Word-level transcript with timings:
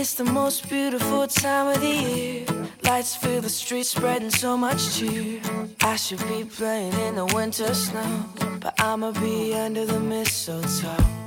It's 0.00 0.14
the 0.14 0.22
most 0.22 0.68
beautiful 0.68 1.26
time 1.26 1.74
of 1.74 1.80
the 1.80 1.88
year. 1.88 2.46
Lights 2.84 3.16
fill 3.16 3.40
the 3.40 3.48
streets, 3.48 3.88
spreading 3.88 4.30
so 4.30 4.56
much 4.56 4.96
cheer. 4.96 5.40
I 5.82 5.96
should 5.96 6.20
be 6.28 6.44
playing 6.44 6.92
in 6.92 7.16
the 7.16 7.26
winter 7.34 7.74
snow, 7.74 8.24
but 8.60 8.80
I'ma 8.80 9.10
be 9.10 9.54
under 9.54 9.84
the 9.84 9.98
mistletoe. 9.98 11.17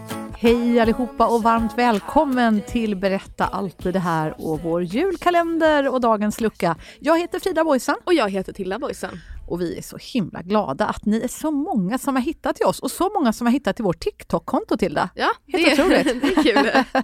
Hej 0.42 0.80
allihopa 0.80 1.28
och 1.28 1.44
varmt 1.44 1.78
välkommen 1.78 2.61
till 2.67 2.95
Berätta 2.95 3.45
alltid 3.45 3.94
det 3.94 4.00
här 4.00 4.36
och 4.38 4.59
vår 4.64 4.84
julkalender 4.84 5.94
och 5.94 6.02
dagens 6.02 6.42
lucka. 6.42 6.75
Jag 7.00 7.20
heter 7.20 7.39
Frida 7.39 7.64
Boysen. 7.64 7.95
Och 8.03 8.14
jag 8.14 8.30
heter 8.30 8.53
Tilda 8.53 8.80
Boysen. 8.80 9.19
Och 9.47 9.62
vi 9.62 9.78
är 9.78 9.81
så 9.81 9.97
himla 10.02 10.42
glada 10.42 10.86
att 10.86 11.06
ni 11.06 11.22
är 11.22 11.28
så 11.28 11.52
många 11.52 11.97
som 11.97 12.16
har 12.16 12.23
hittat 12.23 12.56
till 12.56 12.66
oss 12.66 12.80
och 12.80 12.92
så 12.92 13.09
många 13.14 13.34
som 13.34 13.47
har 13.47 13.52
hittat 13.52 13.75
till 13.75 13.86
vårt 13.86 14.00
TikTok-konto 14.00 14.78
Tilda. 14.78 15.09
Ja, 15.16 15.30
Helt 15.47 15.66
det, 15.66 15.84
otroligt. 15.84 16.22
det 16.22 16.28
är 16.28 16.44
kul. 16.44 17.03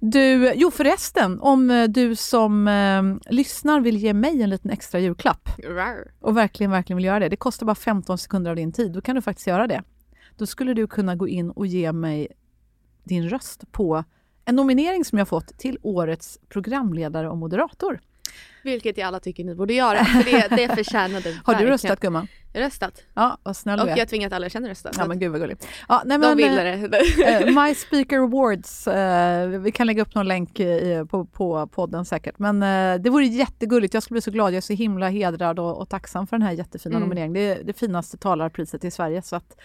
Du, 0.00 0.52
jo 0.54 0.70
förresten, 0.70 1.40
om 1.40 1.70
eh, 1.70 1.84
du 1.84 2.16
som 2.16 2.68
eh, 2.68 3.32
lyssnar 3.34 3.80
vill 3.80 3.96
ge 3.96 4.14
mig 4.14 4.42
en 4.42 4.50
liten 4.50 4.70
extra 4.70 5.00
julklapp 5.00 5.48
Rar. 5.68 6.12
och 6.20 6.36
verkligen, 6.36 6.70
verkligen 6.70 6.96
vill 6.96 7.04
göra 7.04 7.18
det. 7.18 7.28
Det 7.28 7.36
kostar 7.36 7.66
bara 7.66 7.74
15 7.74 8.18
sekunder 8.18 8.50
av 8.50 8.56
din 8.56 8.72
tid. 8.72 8.92
Då 8.92 9.00
kan 9.00 9.16
du 9.16 9.22
faktiskt 9.22 9.46
göra 9.46 9.66
det. 9.66 9.82
Då 10.36 10.46
skulle 10.46 10.74
du 10.74 10.86
kunna 10.86 11.16
gå 11.16 11.28
in 11.28 11.50
och 11.50 11.66
ge 11.66 11.92
mig 11.92 12.28
din 13.04 13.28
röst 13.28 13.72
på 13.72 14.04
en 14.44 14.56
nominering 14.56 15.04
som 15.04 15.18
jag 15.18 15.28
fått 15.28 15.58
till 15.58 15.78
årets 15.82 16.38
programledare 16.48 17.28
och 17.28 17.38
moderator. 17.38 18.00
Vilket 18.62 18.98
jag 18.98 19.06
alla 19.06 19.20
tycker 19.20 19.44
ni 19.44 19.54
borde 19.54 19.74
göra, 19.74 20.04
för 20.04 20.24
det, 20.24 20.56
det 20.56 20.74
det 20.76 21.36
Har 21.44 21.54
du 21.54 21.66
röstat 21.66 22.00
gumman? 22.00 22.28
Jag 22.52 22.60
har 22.60 22.66
röstat. 22.66 23.02
Ja, 23.14 23.38
vad 23.42 23.56
snäll 23.56 23.80
Och 23.80 23.86
du 23.86 23.90
jag 23.90 23.98
har 23.98 24.06
tvingat 24.06 24.32
alla 24.32 24.44
jag 24.44 24.52
känner 24.52 24.68
rösta. 24.68 24.90
Ja 24.98 25.06
men 25.06 25.18
gud 25.18 25.32
vad 25.32 25.40
gulligt. 25.40 25.68
Ja, 25.88 26.02
nej, 26.04 26.18
de 26.18 26.26
men, 26.26 26.36
ville 26.36 26.74
eh, 26.74 26.80
det. 26.90 27.24
eh, 27.48 27.64
My 27.64 27.74
Speaker 27.74 28.18
Awards, 28.18 28.86
eh, 28.86 29.48
vi 29.48 29.72
kan 29.72 29.86
lägga 29.86 30.02
upp 30.02 30.14
någon 30.14 30.28
länk 30.28 30.60
på, 31.10 31.24
på 31.24 31.66
podden 31.66 32.04
säkert. 32.04 32.38
Men 32.38 32.60
det 33.02 33.10
vore 33.10 33.24
jättegulligt, 33.26 33.94
jag 33.94 34.02
skulle 34.02 34.14
bli 34.14 34.22
så 34.22 34.30
glad, 34.30 34.52
jag 34.52 34.56
är 34.56 34.60
så 34.60 34.72
himla 34.72 35.08
hedrad 35.08 35.58
och, 35.58 35.80
och 35.80 35.88
tacksam 35.88 36.26
för 36.26 36.38
den 36.38 36.46
här 36.46 36.52
jättefina 36.52 36.96
Mm. 36.96 37.08
nomineringen. 37.08 37.32
Det 37.32 37.40
är 37.40 37.64
det 37.64 37.72
finaste 37.72 38.16
talarpriset 38.16 38.84
i 38.84 38.90
Sverige. 38.90 39.22
Så 39.22 39.36
att, 39.36 39.56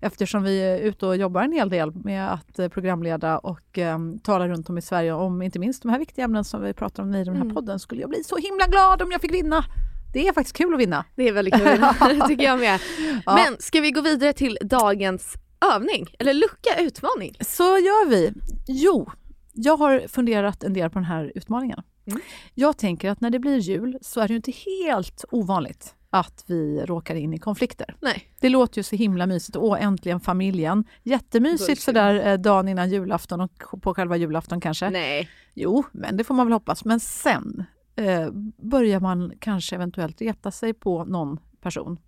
eftersom 0.00 0.42
vi 0.42 0.60
är 0.62 0.78
ute 0.78 1.06
och 1.06 1.16
jobbar 1.16 1.42
en 1.42 1.52
hel 1.52 1.68
del 1.68 1.94
med 1.94 2.32
att 2.32 2.58
eh, 2.58 2.68
programleda 2.68 3.38
och 3.38 3.78
eh, 3.78 3.98
tala 4.22 4.48
runt 4.48 4.68
om 4.70 4.78
i 4.78 4.82
Sverige 4.82 5.12
om 5.12 5.42
inte 5.42 5.58
minst 5.58 5.82
de 5.82 5.88
här 5.88 5.98
viktiga 5.98 6.24
ämnen 6.24 6.44
som 6.44 6.62
vi 6.62 6.72
pratar 6.74 7.02
om 7.02 7.14
i 7.14 7.24
den 7.24 7.34
här 7.36 7.42
Mm. 7.42 7.54
podden, 7.54 7.78
skulle 7.78 8.00
jag 8.00 8.10
bli 8.10 8.24
så 8.24 8.36
himla 8.36 8.66
glad 8.66 9.02
om 9.02 9.12
jag 9.12 9.20
fick 9.20 9.34
vinna. 9.34 9.64
Det 10.12 10.28
är 10.28 10.32
faktiskt 10.32 10.56
kul 10.56 10.74
att 10.74 10.80
vinna. 10.80 11.04
Det 11.16 11.28
är 11.28 11.32
väldigt 11.32 11.54
kul, 11.54 11.80
det 12.00 12.26
tycker 12.28 12.44
jag 12.44 12.58
med. 12.58 12.80
Ja. 13.26 13.34
Men 13.34 13.56
ska 13.58 13.80
vi 13.80 13.90
gå 13.90 14.00
vidare 14.00 14.32
till 14.32 14.58
dagens 14.62 15.34
övning? 15.74 16.06
Eller 16.18 16.34
lucka, 16.34 16.80
utmaning? 16.80 17.34
Så 17.40 17.62
gör 17.62 18.08
vi. 18.08 18.32
Jo, 18.66 19.10
jag 19.52 19.76
har 19.76 20.08
funderat 20.08 20.62
en 20.62 20.72
del 20.74 20.90
på 20.90 20.98
den 20.98 21.04
här 21.04 21.32
utmaningen. 21.34 21.82
Mm. 22.06 22.20
Jag 22.54 22.78
tänker 22.78 23.10
att 23.10 23.20
när 23.20 23.30
det 23.30 23.38
blir 23.38 23.58
jul 23.58 23.98
så 24.00 24.20
är 24.20 24.28
det 24.28 24.32
ju 24.32 24.36
inte 24.36 24.52
helt 24.52 25.24
ovanligt 25.30 25.94
att 26.10 26.44
vi 26.46 26.84
råkar 26.86 27.14
in 27.14 27.34
i 27.34 27.38
konflikter. 27.38 27.96
Nej. 28.00 28.28
Det 28.40 28.48
låter 28.48 28.78
ju 28.78 28.82
så 28.82 28.96
himla 28.96 29.26
mysigt. 29.26 29.56
Åh, 29.56 29.82
äntligen 29.82 30.20
familjen. 30.20 30.84
Jättemysigt 31.02 31.66
Bullshit. 31.66 31.82
sådär 31.84 32.26
eh, 32.26 32.38
dagen 32.38 32.68
innan 32.68 32.90
julafton 32.90 33.40
och 33.40 33.82
på 33.82 33.94
själva 33.94 34.16
julafton 34.16 34.60
kanske. 34.60 34.90
Nej. 34.90 35.28
Jo, 35.54 35.84
men 35.92 36.16
det 36.16 36.24
får 36.24 36.34
man 36.34 36.46
väl 36.46 36.52
hoppas. 36.52 36.84
Men 36.84 37.00
sen 37.00 37.64
eh, 37.96 38.28
börjar 38.56 39.00
man 39.00 39.32
kanske 39.38 39.76
eventuellt 39.76 40.20
reta 40.20 40.50
sig 40.50 40.74
på 40.74 41.04
någon 41.04 41.38
person. 41.60 41.98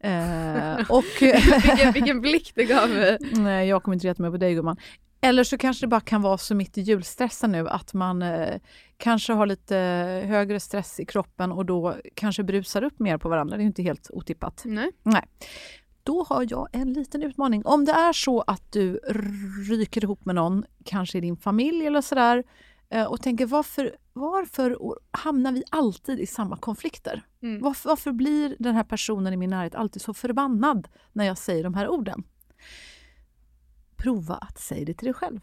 Eh, 0.00 0.74
och 0.90 1.04
vilken, 1.20 1.92
vilken 1.92 2.20
blick 2.20 2.52
det 2.54 2.64
gav 2.64 2.90
mig. 2.90 3.18
Nej, 3.32 3.68
jag 3.68 3.82
kommer 3.82 3.94
inte 3.94 4.08
reta 4.08 4.22
mig 4.22 4.30
på 4.30 4.36
dig 4.36 4.54
gumman. 4.54 4.76
Eller 5.20 5.44
så 5.44 5.58
kanske 5.58 5.86
det 5.86 5.88
bara 5.88 6.00
kan 6.00 6.22
vara 6.22 6.38
så 6.38 6.54
mitt 6.54 6.78
i 6.78 6.80
julstressen 6.80 7.52
nu 7.52 7.68
att 7.68 7.94
man 7.94 8.22
eh, 8.22 8.60
kanske 8.96 9.32
har 9.32 9.46
lite 9.46 9.76
högre 10.26 10.60
stress 10.60 11.00
i 11.00 11.04
kroppen 11.04 11.52
och 11.52 11.66
då 11.66 11.96
kanske 12.14 12.42
brusar 12.42 12.82
upp 12.82 12.98
mer 12.98 13.18
på 13.18 13.28
varandra. 13.28 13.56
Det 13.56 13.60
är 13.60 13.64
ju 13.64 13.68
inte 13.68 13.82
helt 13.82 14.10
otippat. 14.10 14.62
Nej. 15.02 15.24
Då 16.02 16.24
har 16.28 16.46
jag 16.50 16.68
en 16.72 16.92
liten 16.92 17.22
utmaning. 17.22 17.66
Om 17.66 17.84
det 17.84 17.92
är 17.92 18.12
så 18.12 18.40
att 18.40 18.72
du 18.72 19.00
ryker 19.68 20.04
ihop 20.04 20.24
med 20.24 20.34
någon, 20.34 20.64
kanske 20.84 21.18
i 21.18 21.20
din 21.20 21.36
familj 21.36 21.86
eller 21.86 22.00
sådär, 22.00 22.44
eh, 22.90 23.04
och 23.04 23.22
tänker 23.22 23.46
varför, 23.46 23.96
varför 24.12 24.78
hamnar 25.10 25.52
vi 25.52 25.64
alltid 25.70 26.20
i 26.20 26.26
samma 26.26 26.56
konflikter? 26.56 27.22
Mm. 27.42 27.62
Varför, 27.62 27.88
varför 27.88 28.12
blir 28.12 28.56
den 28.58 28.74
här 28.74 28.84
personen 28.84 29.32
i 29.32 29.36
min 29.36 29.50
närhet 29.50 29.74
alltid 29.74 30.02
så 30.02 30.14
förbannad 30.14 30.88
när 31.12 31.24
jag 31.24 31.38
säger 31.38 31.64
de 31.64 31.74
här 31.74 31.88
orden? 31.88 32.24
Prova 34.02 34.34
att 34.34 34.58
säga 34.58 34.84
det 34.84 34.94
till 34.94 35.04
dig 35.04 35.14
själv. 35.14 35.40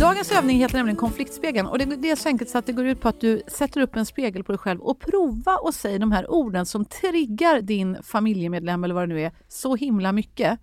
Dagens 0.00 0.32
övning 0.32 0.56
heter 0.58 0.76
nämligen 0.76 0.96
konfliktspegeln 0.96 1.66
och 1.66 1.78
det, 1.78 2.10
är 2.10 2.16
så 2.16 2.28
enkelt 2.28 2.50
så 2.50 2.58
att 2.58 2.66
det 2.66 2.72
går 2.72 2.86
ut 2.86 3.00
på 3.00 3.08
att 3.08 3.20
du 3.20 3.42
sätter 3.46 3.80
upp 3.80 3.96
en 3.96 4.06
spegel 4.06 4.44
på 4.44 4.52
dig 4.52 4.58
själv 4.58 4.80
och 4.80 5.00
prova 5.00 5.52
att 5.64 5.74
säga 5.74 5.98
de 5.98 6.12
här 6.12 6.30
orden 6.30 6.66
som 6.66 6.84
triggar 6.84 7.60
din 7.60 8.02
familjemedlem 8.02 8.84
eller 8.84 8.94
vad 8.94 9.08
det 9.08 9.14
nu 9.14 9.20
är 9.20 9.32
så 9.48 9.76
himla 9.76 10.12
mycket. 10.12 10.58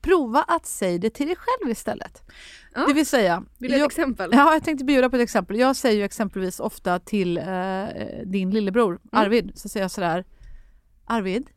Prova 0.00 0.42
att 0.48 0.66
säga 0.66 0.98
det 0.98 1.10
till 1.10 1.26
dig 1.26 1.36
själv 1.36 1.70
istället. 1.70 2.22
Ja. 2.74 2.86
Det 2.86 2.92
vill 2.94 3.06
säga... 3.06 3.44
Vill 3.58 3.70
du 3.70 3.76
ha 3.76 3.80
jag- 3.80 3.86
ett 3.86 3.92
exempel? 3.92 4.30
Ja, 4.32 4.52
jag 4.52 4.64
tänkte 4.64 4.84
bjuda 4.84 5.10
på 5.10 5.16
ett 5.16 5.22
exempel. 5.22 5.58
Jag 5.58 5.76
säger 5.76 5.96
ju 5.96 6.04
exempelvis 6.04 6.60
ofta 6.60 6.98
till 6.98 7.38
eh, 7.38 7.44
din 8.24 8.50
lillebror 8.50 9.00
Arvid, 9.12 9.52
så 9.54 9.68
säger 9.68 9.84
jag 9.84 9.90
sådär 9.90 10.24
Arvid, 11.04 11.50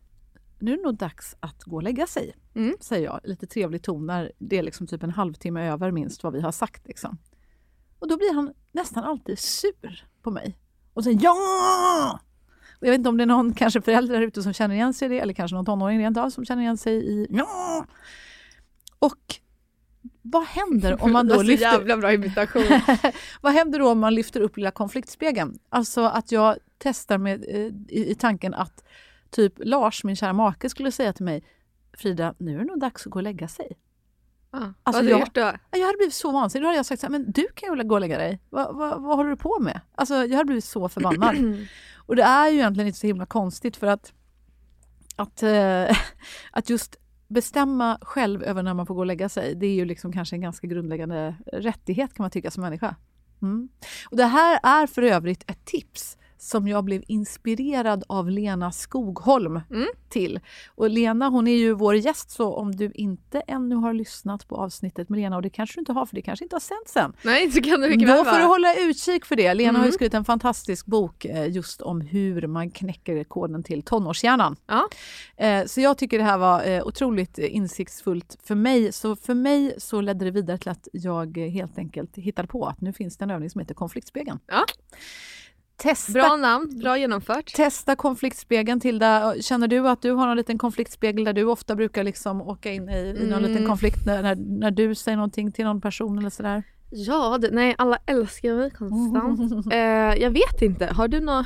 nu 0.60 0.74
är 0.74 0.78
det 0.78 0.84
nog 0.84 0.98
dags 0.98 1.36
att 1.40 1.64
gå 1.64 1.76
och 1.76 1.84
lägga 1.84 2.08
sig. 2.08 2.36
Mm. 2.56 2.76
Säger 2.80 3.06
jag 3.06 3.20
lite 3.24 3.48
trevlig 3.48 3.84
ton 3.84 4.06
när 4.06 4.32
det 4.38 4.58
är 4.58 4.64
liksom 4.64 4.88
typ 4.88 5.04
en 5.04 5.10
halvtimme 5.10 5.70
över 5.70 5.92
minst 5.92 6.24
vad 6.24 6.34
vi 6.34 6.42
har 6.42 6.52
sagt. 6.52 6.88
Liksom. 6.88 7.18
Och 8.00 8.08
då 8.08 8.18
blir 8.18 8.34
han 8.34 8.54
nästan 8.72 9.04
alltid 9.04 9.40
sur 9.40 10.06
på 10.22 10.32
mig 10.32 10.58
och 10.94 11.04
säger 11.04 11.20
ja! 11.24 12.20
Och 12.80 12.88
jag 12.88 12.92
vet 12.92 12.98
inte 12.98 13.10
om 13.10 13.18
det 13.18 13.24
är 13.24 13.26
någon 13.26 13.54
kanske 13.54 13.82
förälder 13.82 14.22
ute 14.22 14.44
som 14.44 14.54
känner 14.54 14.76
igen 14.76 14.94
sig 14.94 15.06
i 15.06 15.10
det 15.10 15.20
eller 15.20 15.34
kanske 15.34 15.56
någon 15.56 15.66
tonåring 15.66 16.00
rent 16.00 16.18
av 16.18 16.30
som 16.30 16.46
känner 16.46 16.62
igen 16.62 16.78
sig 16.78 16.94
i 16.94 17.28
ja! 17.30 17.86
Och 19.00 19.36
vad 20.22 20.44
händer 20.44 21.04
om 21.04 21.12
man 21.12 21.28
då 21.28 21.42
lyfter... 21.42 21.72
jävla 21.72 21.98
bra 21.98 22.14
imitation. 22.14 22.64
Vad 23.42 23.54
händer 23.54 23.80
då 23.80 23.92
om 23.92 24.00
man 24.00 24.16
lyfter 24.16 24.42
upp 24.42 24.58
lilla 24.58 24.72
konfliktspegeln? 24.72 25.60
Alltså 25.70 26.02
att 26.02 26.32
jag 26.32 26.58
testar 26.78 27.18
med, 27.18 27.46
eh, 27.48 27.74
i, 27.88 28.12
i 28.12 28.16
tanken 28.16 28.54
att 28.54 28.84
typ 29.30 29.54
Lars, 29.58 30.04
min 30.04 30.16
kära 30.16 30.34
make, 30.34 30.70
skulle 30.70 30.92
säga 30.92 31.14
till 31.14 31.26
mig 31.26 31.44
Frida, 31.98 32.34
nu 32.38 32.56
är 32.56 32.60
det 32.60 32.66
nog 32.66 32.80
dags 32.80 33.06
att 33.06 33.12
gå 33.12 33.20
och 33.20 33.24
lägga 33.24 33.48
sig. 33.48 33.78
Ah, 34.52 34.58
Alltså, 34.58 34.74
vad 34.84 34.96
hade 34.96 35.08
du 35.08 35.12
jag- 35.12 35.20
gjort 35.20 35.36
då? 35.36 35.52
Jag 35.72 35.86
hade 35.86 35.98
blivit 35.98 36.14
så 36.14 36.32
vansinnig. 36.32 36.64
Då 36.64 36.68
hade 36.68 36.78
jag 36.78 36.86
sagt 36.86 37.02
så 37.02 37.08
här, 37.08 37.12
men 37.12 37.32
du 37.32 37.48
kan 37.56 37.78
ju 37.78 37.84
gå 37.84 37.96
och 37.96 38.02
lägga 38.02 38.18
dig. 38.18 38.40
Va, 38.50 38.72
va, 38.72 38.98
vad 38.98 39.18
håller 39.18 39.30
du 39.30 39.38
på 39.38 39.60
med? 39.60 39.82
Alltså, 39.96 40.16
jag 40.16 40.32
hade 40.38 40.46
blivit 40.46 40.64
så 40.66 40.90
förbannad. 40.90 41.36
och 41.96 42.16
det 42.16 42.24
är 42.24 42.50
ju 42.50 42.56
egentligen 42.58 42.88
inte 42.88 43.00
så 43.00 43.08
himla 43.08 43.26
konstigt 43.26 43.78
för 43.78 43.88
att, 43.88 44.14
att, 45.16 45.44
eh, 45.44 45.98
att 46.52 46.70
just 46.70 46.96
bestämma 47.28 47.98
själv 48.02 48.44
över 48.44 48.64
när 48.64 48.74
man 48.74 48.86
får 48.86 48.94
gå 48.94 49.00
och 49.00 49.06
lägga 49.06 49.30
sig, 49.30 49.56
det 49.56 49.66
är 49.66 49.74
ju 49.74 49.86
liksom 49.86 50.14
kanske 50.14 50.36
en 50.36 50.42
ganska 50.42 50.68
grundläggande 50.68 51.36
rättighet 51.54 52.14
kan 52.14 52.24
man 52.24 52.32
tycka 52.32 52.52
som 52.52 52.62
människa. 52.64 52.96
Mm. 53.42 53.70
Och 54.10 54.18
det 54.18 54.26
här 54.26 54.60
är 54.64 54.88
för 54.88 55.02
övrigt 55.02 55.44
ett 55.52 55.66
tips 55.66 56.18
som 56.38 56.68
jag 56.68 56.84
blev 56.84 57.04
inspirerad 57.08 58.04
av 58.10 58.30
Lena 58.30 58.72
Skogholm 58.72 59.62
Mm. 59.72 59.88
till. 60.10 60.40
Och 60.76 60.90
Lena 60.90 61.30
hon 61.30 61.48
är 61.48 61.56
ju 61.58 61.74
vår 61.74 61.96
gäst 61.96 62.32
så 62.32 62.54
om 62.54 62.76
du 62.76 62.92
inte 62.96 63.40
ännu 63.48 63.76
har 63.76 63.94
lyssnat 63.94 64.48
på 64.48 64.56
avsnittet 64.56 65.10
med 65.10 65.20
Lena 65.20 65.36
och 65.36 65.42
det 65.42 65.50
kanske 65.50 65.76
du 65.78 65.82
inte 65.82 65.92
har 65.94 66.06
för 66.06 66.16
det 66.16 66.22
kanske 66.22 66.46
inte 66.46 66.56
har 66.56 66.60
sänts 66.60 66.96
än. 66.98 67.14
Nej, 67.24 67.52
så 67.52 67.62
kan 67.62 67.82
det 67.82 67.90
mycket 67.90 68.08
Då 68.08 68.26
får 68.26 68.38
du 68.40 68.44
hålla 68.46 68.76
utkik 68.76 69.26
för 69.26 69.36
det. 69.36 69.54
Lena 69.54 69.80
har 69.80 69.86
ju 69.86 69.88
Mm. 69.88 69.94
skrivit 69.94 70.14
en 70.14 70.26
fantastisk 70.26 70.86
bok 70.86 71.26
eh, 71.26 71.50
just 71.52 71.82
om 71.82 72.02
hur 72.02 72.48
man 72.48 72.72
knäcker 72.72 73.24
koden 73.24 73.64
till 73.64 73.84
tonårshjärnan. 73.84 74.56
Ja. 74.68 74.88
Eh, 75.38 75.66
Så 75.66 75.82
jag 75.82 75.98
tycker 75.98 76.18
det 76.18 76.24
här 76.24 76.38
var 76.38 76.64
eh, 76.70 76.84
otroligt 76.88 77.38
insiktsfullt 77.38 78.38
för 78.44 78.56
mig. 78.56 78.92
Så 78.92 79.16
för 79.16 79.34
mig 79.34 79.76
så 79.78 80.02
ledde 80.02 80.26
det 80.26 80.32
vidare 80.32 80.58
till 80.58 80.70
att 80.72 80.88
jag 80.92 81.38
helt 81.38 81.78
enkelt 81.78 82.16
hittade 82.18 82.48
på 82.48 82.66
att 82.66 82.82
nu 82.82 82.94
finns 82.94 83.18
det 83.18 83.24
en 83.24 83.32
övning 83.32 83.50
som 83.50 83.60
heter 83.62 83.74
konfliktspegeln. 83.76 84.40
Ja. 84.48 84.66
Testa, 85.78 86.12
Bra 86.14 86.36
namn, 86.38 86.80
bra 86.80 86.98
genomfört. 86.98 87.54
testa 87.54 87.96
konfliktspegeln 87.96 88.80
Tilda. 88.80 89.36
Känner 89.42 89.68
du 89.68 89.90
att 89.90 90.02
du 90.02 90.12
har 90.12 90.28
någon 90.28 90.38
liten 90.38 90.58
konfliktspegel 90.58 91.24
där 91.24 91.34
du 91.34 91.44
ofta 91.44 91.76
brukar 91.76 92.04
liksom 92.04 92.42
åka 92.42 92.72
in 92.72 92.90
i, 92.90 92.98
i 92.98 93.14
någon 93.30 93.40
Mm. 93.40 93.52
liten 93.52 93.68
konflikt 93.68 94.06
när, 94.06 94.22
när, 94.24 94.36
när 94.36 94.72
du 94.72 94.96
säger 94.96 95.16
någonting 95.16 95.52
till 95.52 95.66
någon 95.66 95.82
person 95.82 96.18
eller 96.20 96.30
sådär? 96.30 96.64
Ja, 96.90 97.38
det, 97.42 97.50
nej 97.52 97.76
alla 97.78 97.98
älskar 98.06 98.56
mig 98.56 98.72
konstant. 98.72 99.66
eh, 99.74 99.80
jag 100.22 100.32
vet 100.32 100.62
inte, 100.62 100.86
har 100.86 101.08
du 101.08 101.20
något 101.20 101.46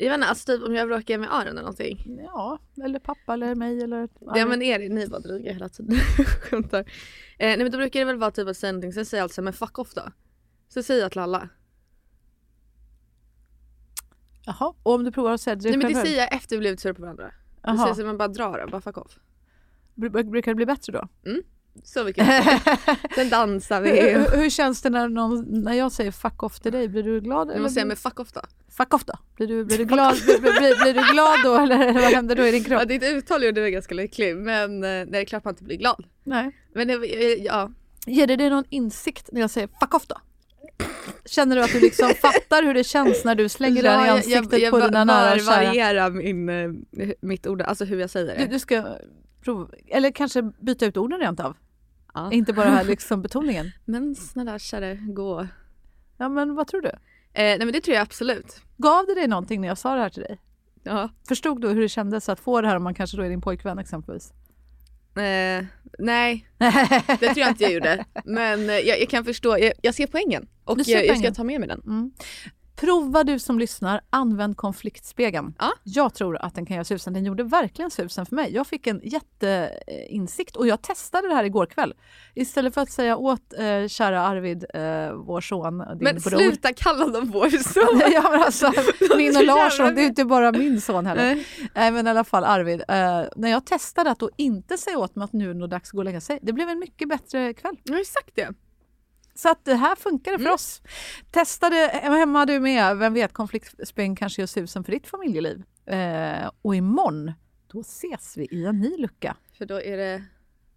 jag 0.00 0.08
vet 0.10 0.14
inte, 0.14 0.28
alltså 0.28 0.52
typ 0.52 0.64
om 0.68 0.74
jag 0.74 0.88
bråkar 0.88 1.18
med 1.18 1.34
Aron 1.34 1.48
eller 1.48 1.60
någonting. 1.60 2.18
Ja, 2.24 2.58
eller 2.84 2.98
pappa 2.98 3.32
eller 3.34 3.54
mig 3.54 3.82
eller... 3.82 4.08
Ja 4.34 4.46
men 4.46 4.62
är 4.62 4.78
det, 4.78 4.88
ni 4.88 5.06
bara 5.06 5.20
dryga 5.20 5.52
hela 5.52 5.68
tiden. 5.68 5.96
Skämtar. 6.42 6.78
Eh, 6.80 6.84
nej 7.38 7.56
men 7.58 7.70
då 7.70 7.78
brukar 7.78 8.00
det 8.00 8.06
väl 8.06 8.16
vara 8.16 8.30
typ 8.30 8.48
att 8.48 8.56
säga 8.56 8.72
någonting, 8.72 8.92
sen 8.92 9.06
säger 9.06 9.20
jag 9.20 9.24
alltså 9.24 9.42
men 9.42 9.52
fuck 9.52 9.78
off 9.78 9.94
då. 9.94 10.02
Så 10.68 10.82
säger 10.82 11.02
jag 11.02 11.10
till 11.12 11.20
alla. 11.20 11.48
Jaha, 14.48 14.74
och 14.82 14.94
om 14.94 15.04
du 15.04 15.12
provar 15.12 15.32
att 15.32 15.40
säga 15.40 15.56
det 15.56 15.68
Nej 15.68 15.78
men 15.78 15.92
det 15.92 16.00
säger 16.00 16.18
jag 16.18 16.34
efter 16.34 16.56
vi 16.56 16.60
blivit 16.60 16.80
sura 16.80 16.94
på 16.94 17.02
varandra. 17.02 17.24
Säger 17.64 17.76
Jaha. 17.76 17.88
jag 17.88 17.96
så 17.96 18.04
man 18.04 18.18
bara 18.18 18.28
drar 18.28 18.60
då, 18.64 18.70
bara 18.70 18.80
fuck 18.80 18.98
off. 18.98 19.18
Bru- 19.94 20.30
Brukar 20.30 20.50
det 20.50 20.54
bli 20.54 20.66
bättre 20.66 20.92
då? 20.92 21.08
Så 21.84 22.04
mycket. 22.04 22.26
Sen 23.14 23.28
dansar 23.30 23.80
vi. 23.80 23.90
hur, 24.00 24.36
hur 24.36 24.50
känns 24.50 24.82
det 24.82 24.90
när, 24.90 25.08
någon, 25.08 25.62
när 25.62 25.72
jag 25.72 25.92
säger 25.92 26.10
fuck 26.10 26.42
off 26.42 26.60
till 26.60 26.72
dig? 26.72 26.88
Blir 26.88 27.02
du 27.02 27.20
glad? 27.20 27.48
Du 27.48 27.60
måste 27.60 27.74
säga 27.74 27.86
men 27.86 27.96
fuck 27.96 28.20
off 28.20 28.32
då. 28.32 28.40
Fuck 28.68 28.94
off 28.94 29.04
då? 29.04 29.14
Blir 29.36 29.46
du, 29.46 29.64
blir 29.64 29.78
du, 29.78 29.84
glad, 29.84 30.14
blir, 30.24 30.40
blir, 30.40 30.82
blir 30.82 30.94
du 30.94 31.12
glad 31.12 31.38
då 31.44 31.54
eller 31.54 31.92
vad 31.92 32.02
händer 32.02 32.36
då 32.36 32.46
i 32.46 32.50
din 32.50 32.64
kropp? 32.64 32.78
Ja, 32.80 32.84
ditt 32.84 33.02
uttal 33.02 33.44
gjorde 33.44 33.60
mig 33.60 33.70
ganska 33.70 33.94
lycklig 33.94 34.36
men 34.36 34.74
eh, 34.74 34.88
nej, 34.90 35.06
det 35.06 35.18
är 35.18 35.24
klart 35.24 35.44
man 35.44 35.52
inte 35.54 35.64
blir 35.64 35.76
glad. 35.76 36.04
Nej. 36.24 36.56
Men 36.74 36.88
det, 36.88 36.94
eh, 36.94 37.44
ja, 37.44 37.70
Ger 38.06 38.26
det 38.26 38.36
dig 38.36 38.50
någon 38.50 38.64
insikt 38.68 39.28
när 39.32 39.40
jag 39.40 39.50
säger 39.50 39.68
fuck 39.80 39.94
off 39.94 40.06
då? 40.06 40.16
Känner 41.24 41.56
du 41.56 41.62
att 41.62 41.72
du 41.72 41.80
liksom 41.80 42.08
fattar 42.22 42.62
hur 42.62 42.74
det 42.74 42.84
känns 42.84 43.24
när 43.24 43.34
du 43.34 43.48
slänger 43.48 43.82
den 43.82 44.04
i 44.04 44.06
jag, 44.06 44.16
ansiktet 44.16 44.60
jag, 44.60 44.70
på 44.70 44.78
jag 44.78 44.88
dina 44.88 45.04
bör 45.06 45.14
nära 45.14 45.34
och 45.34 45.40
kära? 45.40 45.64
variera 45.66 46.10
min, 46.10 46.48
eh, 46.48 47.10
mitt 47.20 47.46
ord, 47.46 47.62
alltså 47.62 47.84
hur 47.84 47.98
jag 48.00 48.10
säger 48.10 48.26
det. 48.26 48.44
Du, 48.44 48.50
du 48.50 48.58
ska 48.58 48.84
prova, 49.44 49.68
eller 49.88 50.10
kanske 50.10 50.42
byta 50.42 50.86
ut 50.86 50.96
orden 50.96 51.20
rent 51.20 51.40
av? 51.40 51.56
ja. 52.14 52.32
Inte 52.32 52.52
bara 52.52 52.68
här 52.68 52.84
liksom 52.94 53.22
betoningen. 53.22 53.70
Men 53.84 54.14
snälla 54.14 54.58
kära, 54.58 54.94
gå. 54.94 55.40
Eh, 55.40 55.46
Ja 56.20 56.28
men 56.28 56.54
vad 56.54 56.66
tror 56.66 56.80
du? 56.80 56.90
nej 57.34 57.58
men 57.58 57.72
det 57.72 57.80
tror 57.80 57.94
jag 57.94 58.02
absolut. 58.02 58.60
Gav 58.76 59.06
det 59.06 59.14
dig 59.14 59.28
någonting 59.28 59.60
när 59.60 59.68
jag 59.68 59.78
sa 59.78 59.94
det 59.94 60.00
här 60.00 60.10
till 60.10 60.22
dig? 60.22 60.40
Ja. 60.82 61.08
Förstod 61.28 61.60
du 61.60 61.68
hur 61.68 61.80
det 61.80 61.88
kändes 61.88 62.28
att 62.28 62.40
få 62.40 62.60
det 62.60 62.68
här 62.68 62.76
om 62.76 62.82
man 62.82 62.94
kanske 62.94 63.16
då 63.16 63.22
är 63.22 63.28
din 63.28 63.40
pojkvän 63.40 63.78
exempelvis? 63.78 64.32
Eh, 65.18 65.64
nej, 65.98 66.48
det 66.58 67.16
tror 67.18 67.38
jag 67.38 67.48
inte 67.48 67.64
jag 67.64 67.72
gjorde. 67.72 68.04
Men 68.24 68.70
eh, 68.70 68.76
jag, 68.76 69.00
jag 69.00 69.08
kan 69.08 69.24
förstå, 69.24 69.58
jag, 69.58 69.72
jag 69.82 69.94
ser 69.94 70.06
poängen. 70.06 70.46
Och 70.64 70.86
ser 70.86 70.92
jag, 70.94 71.06
jag 71.06 71.18
ska 71.18 71.32
ta 71.32 71.44
med 71.44 71.60
mig 71.60 71.68
den. 71.68 71.82
Mm. 71.86 72.10
Prova 72.80 73.24
du 73.24 73.38
som 73.38 73.58
lyssnar, 73.58 74.00
använd 74.10 74.56
konfliktspegeln. 74.56 75.54
Ja. 75.58 75.72
Jag 75.82 76.14
tror 76.14 76.36
att 76.36 76.54
den 76.54 76.66
kan 76.66 76.74
göra 76.76 76.84
susen. 76.84 77.12
Den 77.12 77.24
gjorde 77.24 77.42
verkligen 77.44 77.90
susen 77.90 78.26
för 78.26 78.36
mig. 78.36 78.54
Jag 78.54 78.66
fick 78.66 78.86
en 78.86 79.00
jätteinsikt 79.04 80.56
och 80.56 80.66
jag 80.66 80.82
testade 80.82 81.28
det 81.28 81.34
här 81.34 81.44
igår 81.44 81.66
kväll. 81.66 81.94
Istället 82.34 82.74
för 82.74 82.80
att 82.80 82.90
säga 82.90 83.16
åt 83.16 83.52
eh, 83.58 83.86
kära 83.88 84.22
Arvid, 84.22 84.64
eh, 84.74 85.12
vår 85.12 85.40
son, 85.40 85.78
din 85.78 85.98
Men 86.00 86.14
bror. 86.14 86.38
sluta 86.38 86.72
kalla 86.72 87.06
dem 87.06 87.30
vår 87.30 87.50
son. 87.50 88.12
ja, 88.12 88.30
men 88.30 88.42
alltså, 88.42 88.72
min 89.16 89.36
och 89.36 89.44
Larsson, 89.44 89.94
det 89.94 90.02
är 90.02 90.06
inte 90.06 90.24
bara 90.24 90.52
min 90.52 90.80
son 90.80 91.06
heller. 91.06 91.34
Nej. 91.34 91.46
Nej 91.74 91.90
men 91.90 92.06
i 92.06 92.10
alla 92.10 92.24
fall 92.24 92.44
Arvid, 92.44 92.80
eh, 92.80 93.24
när 93.36 93.48
jag 93.48 93.66
testade 93.66 94.10
att 94.10 94.18
då 94.18 94.30
inte 94.36 94.78
säga 94.78 94.98
åt 94.98 95.16
mig 95.16 95.24
att 95.24 95.32
nu 95.32 95.50
är 95.50 95.54
det 95.54 95.66
dags 95.66 95.88
att 95.88 95.92
gå 95.92 95.98
och 95.98 96.04
lägga 96.04 96.20
sig. 96.20 96.38
Det 96.42 96.52
blev 96.52 96.68
en 96.68 96.78
mycket 96.78 97.08
bättre 97.08 97.54
kväll. 97.54 97.76
Ju 97.84 98.04
sagt 98.04 98.30
det. 98.34 98.48
Så 99.38 99.48
att 99.50 99.64
det 99.64 99.74
här 99.74 99.96
funkar 99.96 100.32
Mm. 100.32 100.42
för 100.42 100.50
oss. 100.54 100.82
Testa 101.30 101.70
det 101.70 101.86
hemma 102.02 102.46
du 102.46 102.60
med. 102.60 102.96
Vem 102.96 103.14
vet, 103.14 103.32
konfliktspänn 103.32 104.16
kanske 104.16 104.42
gör 104.42 104.46
susen 104.46 104.84
för 104.84 104.92
ditt 104.92 105.06
familjeliv. 105.06 105.62
Eh, 105.86 106.50
och 106.62 106.74
imorgon, 106.76 107.32
då 107.66 107.80
ses 107.80 108.36
vi 108.36 108.48
i 108.50 108.64
en 108.64 108.80
ny 108.80 108.96
lucka. 108.96 109.36
För 109.58 109.66
då 109.66 109.80
är 109.82 109.96
det... 109.96 110.24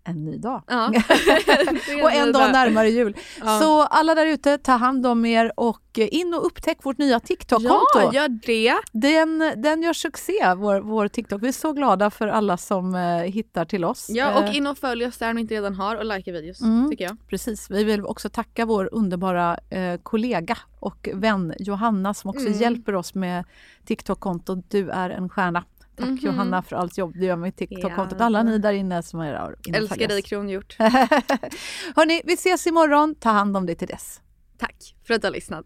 En 0.03 0.25
ny 0.25 0.37
dag. 0.37 0.63
Ja. 0.67 0.87
Och 2.03 2.11
en 2.11 2.31
dag 2.31 2.51
närmare 2.51 2.89
jul. 2.89 3.17
Ja. 3.39 3.59
Så 3.59 3.81
alla 3.81 4.15
där 4.15 4.25
ute, 4.25 4.57
ta 4.57 4.71
hand 4.71 5.05
om 5.05 5.25
er 5.25 5.51
och 5.57 5.81
in 5.95 6.33
och 6.33 6.45
upptäck 6.45 6.77
vårt 6.85 6.97
nya 6.97 7.19
TikTok-konto. 7.19 7.85
Ja, 7.93 8.13
gör 8.13 8.27
det. 8.45 8.73
Den, 8.91 9.53
den 9.57 9.83
gör 9.83 9.93
succé, 9.93 10.53
vår, 10.57 10.79
vår 10.81 11.07
TikTok. 11.07 11.43
Vi 11.43 11.47
är 11.47 11.51
så 11.51 11.73
glada 11.73 12.09
för 12.09 12.27
alla 12.27 12.57
som 12.57 12.95
eh, 12.95 13.17
hittar 13.17 13.65
till 13.65 13.85
oss. 13.85 14.07
Ja, 14.09 14.33
och 14.39 14.43
Eh, 14.43 14.55
in 14.55 14.67
och 14.67 14.77
följ 14.77 15.05
oss 15.05 15.17
där 15.17 15.29
om 15.29 15.35
ni 15.35 15.41
inte 15.41 15.53
redan 15.53 15.75
har 15.75 15.95
och 15.95 16.05
likea 16.05 16.33
videos, 16.33 16.61
Mm. 16.61 16.89
tycker 16.89 17.03
jag. 17.05 17.17
Precis. 17.29 17.69
Vi 17.71 17.83
vill 17.83 18.05
också 18.05 18.29
tacka 18.29 18.65
vår 18.65 18.89
underbara 18.91 19.57
eh, 19.69 19.97
kollega 20.03 20.57
och 20.79 21.09
vän 21.13 21.53
Johanna 21.59 22.13
som 22.13 22.29
också 22.29 22.45
Mm. 22.45 22.59
hjälper 22.59 22.95
oss 22.95 23.15
med 23.15 23.43
TikTok-kontot. 23.85 24.65
Du 24.69 24.89
är 24.89 25.09
en 25.09 25.29
stjärna. 25.29 25.63
Tack 25.95 26.09
Mhm. 26.09 26.17
Johanna 26.21 26.61
för 26.61 26.75
allt 26.75 26.97
jobb 26.97 27.13
du 27.15 27.25
gör 27.25 27.35
med 27.35 27.55
TikTok-kontot. 27.55 28.19
Ja. 28.19 28.25
Alla 28.25 28.43
ni 28.43 28.57
där 28.57 28.73
inne 28.73 29.03
som 29.03 29.19
är 29.19 29.55
Älskar 29.73 30.07
dig 30.07 30.21
kronhjort. 30.21 30.75
Hörni, 31.95 32.21
vi 32.25 32.33
ses 32.33 32.67
imorgon. 32.67 33.15
Ta 33.15 33.29
hand 33.29 33.57
om 33.57 33.65
dig 33.65 33.75
till 33.75 33.87
dess. 33.87 34.21
Tack 34.57 34.95
för 35.07 35.13
att 35.13 35.21
du 35.21 35.27
har 35.27 35.33
lyssnat. 35.33 35.65